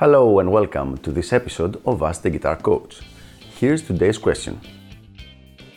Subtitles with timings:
[0.00, 3.02] Hello and welcome to this episode of Ask the Guitar Coach.
[3.58, 4.58] Here's today's question.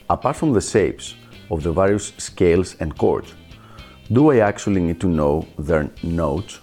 [0.09, 1.15] Apart from the shapes
[1.51, 3.33] of the various scales and chords,
[4.13, 6.61] do I actually need to know their notes?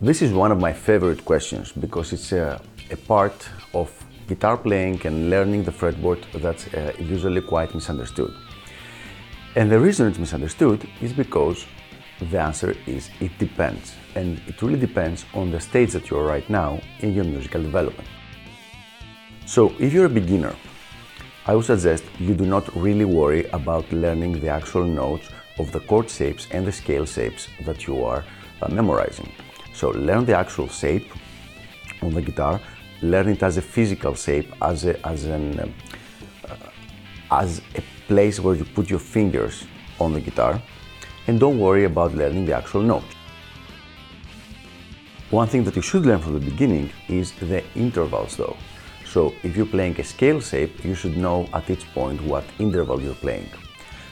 [0.00, 2.60] This is one of my favorite questions because it's a,
[2.90, 3.88] a part of
[4.26, 8.34] guitar playing and learning the fretboard that's uh, usually quite misunderstood.
[9.54, 11.66] And the reason it's misunderstood is because
[12.26, 13.94] the answer is it depends.
[14.14, 18.08] And it really depends on the stage that you're right now in your musical development.
[19.46, 20.54] So, if you're a beginner,
[21.46, 25.28] I would suggest you do not really worry about learning the actual notes
[25.58, 28.24] of the chord shapes and the scale shapes that you are
[28.62, 29.32] uh, memorizing.
[29.74, 31.10] So, learn the actual shape
[32.02, 32.60] on the guitar,
[33.02, 36.54] learn it as a physical shape, as, a, as, an, uh,
[37.30, 39.64] as a place where you put your fingers
[39.98, 40.60] on the guitar
[41.30, 43.14] and don't worry about learning the actual notes.
[45.30, 48.56] One thing that you should learn from the beginning is the intervals though.
[49.12, 53.00] So if you're playing a scale shape, you should know at each point what interval
[53.00, 53.48] you're playing.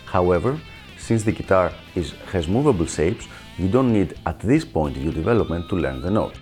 [0.06, 0.61] However,
[0.96, 5.16] since the guitar is, has movable shapes, you don't need at this point in your
[5.22, 6.36] development to learn the note.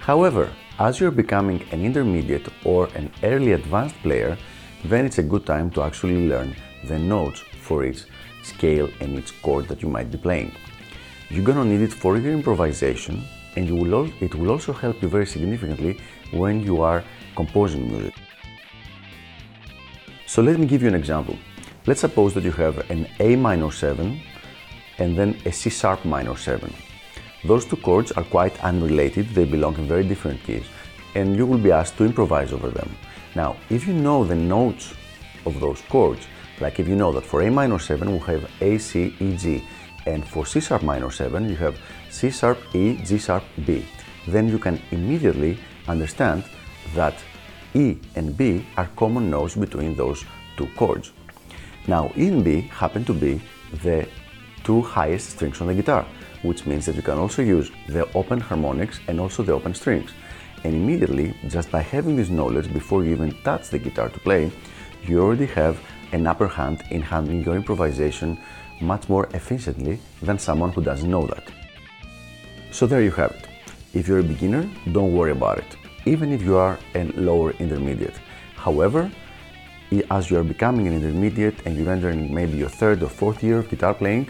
[0.00, 4.36] However, as you're becoming an intermediate or an early advanced player,
[4.84, 6.54] then it's a good time to actually learn
[6.84, 8.02] the notes for each
[8.44, 10.52] scale and each chord that you might be playing.
[11.30, 13.24] You're gonna need it for your improvisation
[13.56, 16.00] and will it will also help you very significantly
[16.32, 17.04] when you are
[17.36, 18.14] composing music.
[20.26, 21.36] So let me give you an example.
[21.86, 24.20] Let's suppose that you have an A minor 7
[24.98, 26.72] and then a C sharp minor 7.
[27.44, 30.64] Those two chords are quite unrelated, they belong in very different keys,
[31.14, 32.90] and you will be asked to improvise over them.
[33.34, 34.94] Now, if you know the notes
[35.44, 36.26] of those chords,
[36.64, 39.62] like if you know that for A minor 7 we have A, C, E, G,
[40.06, 41.76] and for C sharp minor 7 you have
[42.10, 43.84] C sharp, E, G sharp, B,
[44.26, 46.42] then you can immediately understand
[46.94, 47.16] that
[47.74, 50.24] E and B are common notes between those
[50.56, 51.12] two chords.
[51.86, 53.42] Now E and B happen to be
[53.82, 54.08] the
[54.62, 56.06] two highest strings on the guitar,
[56.42, 60.12] which means that you can also use the open harmonics and also the open strings.
[60.64, 64.50] And immediately, just by having this knowledge before you even touch the guitar to play,
[65.06, 65.78] you already have
[66.14, 68.38] an upper hand in handling your improvisation
[68.80, 71.44] much more efficiently than someone who doesn't know that.
[72.70, 73.48] So there you have it.
[73.92, 75.70] If you're a beginner, don't worry about it,
[76.06, 78.18] even if you are a lower intermediate.
[78.56, 79.10] However,
[80.10, 83.58] as you are becoming an intermediate and you're entering maybe your third or fourth year
[83.58, 84.28] of guitar playing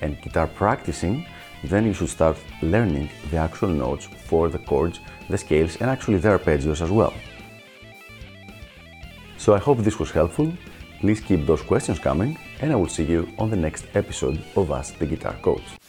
[0.00, 1.26] and guitar practicing,
[1.64, 6.18] then you should start learning the actual notes for the chords, the scales, and actually
[6.18, 7.14] the arpeggios as well.
[9.36, 10.52] So I hope this was helpful.
[11.02, 14.70] Please keep those questions coming, and I will see you on the next episode of
[14.70, 15.81] Ask the Guitar Coach.